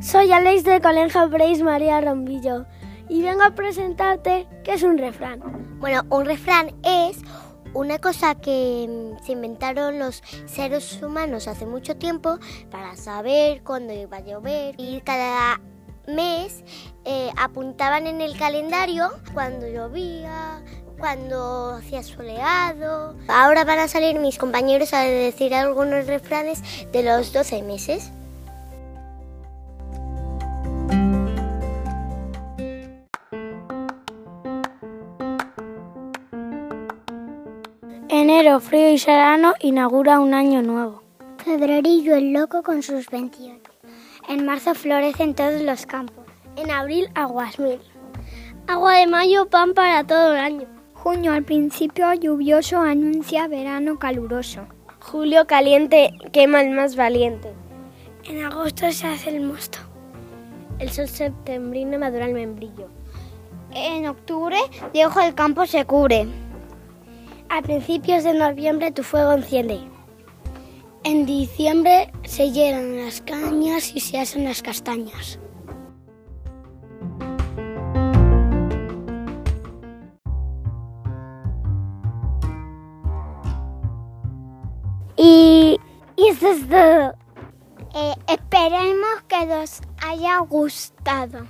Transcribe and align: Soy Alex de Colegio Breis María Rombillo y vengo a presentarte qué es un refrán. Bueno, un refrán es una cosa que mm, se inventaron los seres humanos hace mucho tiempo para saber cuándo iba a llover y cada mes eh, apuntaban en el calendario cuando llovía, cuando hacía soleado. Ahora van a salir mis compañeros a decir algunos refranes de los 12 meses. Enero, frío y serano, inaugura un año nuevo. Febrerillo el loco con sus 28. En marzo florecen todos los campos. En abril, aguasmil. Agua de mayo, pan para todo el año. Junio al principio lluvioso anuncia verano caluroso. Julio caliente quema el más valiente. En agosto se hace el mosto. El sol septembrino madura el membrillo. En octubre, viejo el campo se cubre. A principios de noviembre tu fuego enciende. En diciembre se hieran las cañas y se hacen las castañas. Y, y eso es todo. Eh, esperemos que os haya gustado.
Soy 0.00 0.32
Alex 0.32 0.64
de 0.64 0.80
Colegio 0.80 1.28
Breis 1.28 1.60
María 1.60 2.00
Rombillo 2.00 2.64
y 3.10 3.20
vengo 3.20 3.42
a 3.42 3.54
presentarte 3.54 4.48
qué 4.64 4.72
es 4.72 4.82
un 4.82 4.96
refrán. 4.96 5.78
Bueno, 5.78 6.04
un 6.08 6.24
refrán 6.24 6.74
es 6.82 7.18
una 7.74 7.98
cosa 7.98 8.34
que 8.34 8.86
mm, 8.88 9.22
se 9.22 9.32
inventaron 9.32 9.98
los 9.98 10.22
seres 10.46 11.02
humanos 11.02 11.48
hace 11.48 11.66
mucho 11.66 11.96
tiempo 11.96 12.38
para 12.70 12.96
saber 12.96 13.62
cuándo 13.62 13.92
iba 13.92 14.16
a 14.16 14.20
llover 14.20 14.74
y 14.78 15.02
cada 15.02 15.60
mes 16.06 16.64
eh, 17.04 17.30
apuntaban 17.36 18.06
en 18.06 18.22
el 18.22 18.38
calendario 18.38 19.10
cuando 19.34 19.68
llovía, 19.68 20.62
cuando 20.98 21.74
hacía 21.74 22.02
soleado. 22.02 23.16
Ahora 23.28 23.64
van 23.64 23.80
a 23.80 23.88
salir 23.88 24.18
mis 24.18 24.38
compañeros 24.38 24.94
a 24.94 25.02
decir 25.02 25.54
algunos 25.54 26.06
refranes 26.06 26.62
de 26.90 27.02
los 27.02 27.34
12 27.34 27.62
meses. 27.64 28.10
Enero, 38.12 38.58
frío 38.58 38.90
y 38.90 38.98
serano, 38.98 39.54
inaugura 39.60 40.18
un 40.18 40.34
año 40.34 40.62
nuevo. 40.62 41.04
Febrerillo 41.44 42.16
el 42.16 42.32
loco 42.32 42.64
con 42.64 42.82
sus 42.82 43.08
28. 43.08 43.70
En 44.28 44.44
marzo 44.44 44.74
florecen 44.74 45.36
todos 45.36 45.62
los 45.62 45.86
campos. 45.86 46.24
En 46.56 46.72
abril, 46.72 47.08
aguasmil. 47.14 47.78
Agua 48.66 48.94
de 48.94 49.06
mayo, 49.06 49.48
pan 49.48 49.74
para 49.74 50.02
todo 50.02 50.32
el 50.32 50.40
año. 50.40 50.66
Junio 50.92 51.32
al 51.32 51.44
principio 51.44 52.12
lluvioso 52.14 52.80
anuncia 52.80 53.46
verano 53.46 54.00
caluroso. 54.00 54.66
Julio 55.00 55.46
caliente 55.46 56.12
quema 56.32 56.62
el 56.62 56.70
más 56.70 56.96
valiente. 56.96 57.52
En 58.24 58.44
agosto 58.44 58.90
se 58.90 59.06
hace 59.06 59.30
el 59.30 59.42
mosto. 59.42 59.78
El 60.80 60.90
sol 60.90 61.06
septembrino 61.06 61.96
madura 61.96 62.26
el 62.26 62.34
membrillo. 62.34 62.88
En 63.72 64.08
octubre, 64.08 64.58
viejo 64.92 65.20
el 65.20 65.36
campo 65.36 65.64
se 65.64 65.84
cubre. 65.84 66.26
A 67.52 67.62
principios 67.62 68.22
de 68.22 68.32
noviembre 68.32 68.92
tu 68.92 69.02
fuego 69.02 69.32
enciende. 69.32 69.80
En 71.02 71.26
diciembre 71.26 72.12
se 72.22 72.52
hieran 72.52 72.96
las 72.96 73.20
cañas 73.22 73.90
y 73.92 73.98
se 73.98 74.20
hacen 74.20 74.44
las 74.44 74.62
castañas. 74.62 75.40
Y, 85.16 85.76
y 86.16 86.28
eso 86.28 86.52
es 86.52 86.68
todo. 86.68 87.14
Eh, 87.96 88.14
esperemos 88.28 89.22
que 89.26 89.52
os 89.52 89.80
haya 90.06 90.38
gustado. 90.38 91.48